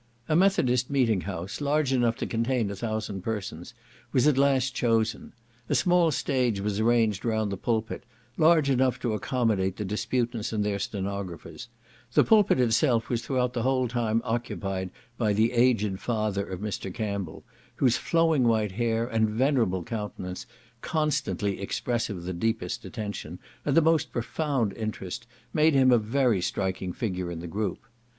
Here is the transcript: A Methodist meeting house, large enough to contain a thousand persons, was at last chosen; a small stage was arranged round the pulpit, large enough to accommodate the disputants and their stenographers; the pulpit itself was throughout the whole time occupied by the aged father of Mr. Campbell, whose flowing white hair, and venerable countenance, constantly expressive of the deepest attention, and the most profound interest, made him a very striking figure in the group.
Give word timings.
A 0.27 0.35
Methodist 0.35 0.89
meeting 0.89 1.21
house, 1.21 1.61
large 1.61 1.93
enough 1.93 2.15
to 2.15 2.25
contain 2.25 2.71
a 2.71 2.75
thousand 2.75 3.21
persons, 3.21 3.75
was 4.11 4.25
at 4.25 4.35
last 4.35 4.73
chosen; 4.73 5.31
a 5.69 5.75
small 5.75 6.09
stage 6.09 6.59
was 6.59 6.79
arranged 6.79 7.23
round 7.23 7.51
the 7.51 7.55
pulpit, 7.55 8.03
large 8.35 8.67
enough 8.67 8.99
to 9.01 9.13
accommodate 9.13 9.77
the 9.77 9.85
disputants 9.85 10.51
and 10.51 10.65
their 10.65 10.79
stenographers; 10.79 11.67
the 12.15 12.23
pulpit 12.23 12.59
itself 12.59 13.09
was 13.11 13.21
throughout 13.21 13.53
the 13.53 13.61
whole 13.61 13.87
time 13.87 14.23
occupied 14.25 14.89
by 15.19 15.33
the 15.33 15.51
aged 15.51 15.99
father 15.99 16.47
of 16.47 16.61
Mr. 16.61 16.91
Campbell, 16.91 17.43
whose 17.75 17.97
flowing 17.97 18.41
white 18.45 18.71
hair, 18.71 19.05
and 19.05 19.29
venerable 19.29 19.83
countenance, 19.83 20.47
constantly 20.81 21.61
expressive 21.61 22.17
of 22.17 22.23
the 22.23 22.33
deepest 22.33 22.85
attention, 22.85 23.37
and 23.63 23.77
the 23.77 23.81
most 23.83 24.11
profound 24.11 24.73
interest, 24.73 25.27
made 25.53 25.75
him 25.75 25.91
a 25.91 25.99
very 25.99 26.41
striking 26.41 26.91
figure 26.91 27.29
in 27.29 27.39
the 27.39 27.45
group. 27.45 27.85